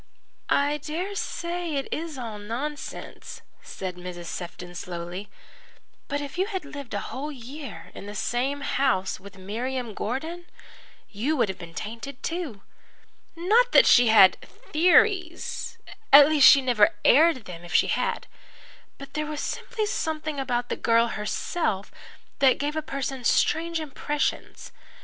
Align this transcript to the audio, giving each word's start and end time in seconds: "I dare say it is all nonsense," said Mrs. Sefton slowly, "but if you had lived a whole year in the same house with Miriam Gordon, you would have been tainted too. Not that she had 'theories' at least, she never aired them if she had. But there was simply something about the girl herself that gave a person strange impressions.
"I 0.49 0.77
dare 0.77 1.13
say 1.13 1.75
it 1.75 1.87
is 1.93 2.17
all 2.17 2.39
nonsense," 2.39 3.43
said 3.61 3.97
Mrs. 3.97 4.25
Sefton 4.25 4.73
slowly, 4.73 5.29
"but 6.07 6.21
if 6.21 6.39
you 6.39 6.47
had 6.47 6.65
lived 6.65 6.95
a 6.95 6.99
whole 7.13 7.31
year 7.31 7.91
in 7.93 8.07
the 8.07 8.15
same 8.15 8.61
house 8.61 9.19
with 9.19 9.37
Miriam 9.37 9.93
Gordon, 9.93 10.47
you 11.11 11.37
would 11.37 11.49
have 11.49 11.59
been 11.59 11.75
tainted 11.75 12.23
too. 12.23 12.63
Not 13.35 13.73
that 13.73 13.85
she 13.85 14.07
had 14.07 14.41
'theories' 14.41 15.77
at 16.11 16.27
least, 16.27 16.49
she 16.49 16.63
never 16.63 16.95
aired 17.05 17.45
them 17.45 17.63
if 17.63 17.71
she 17.75 17.85
had. 17.85 18.25
But 18.97 19.13
there 19.13 19.27
was 19.27 19.39
simply 19.39 19.85
something 19.85 20.39
about 20.39 20.69
the 20.69 20.77
girl 20.77 21.09
herself 21.09 21.91
that 22.39 22.57
gave 22.57 22.75
a 22.75 22.81
person 22.81 23.23
strange 23.23 23.79
impressions. 23.79 24.71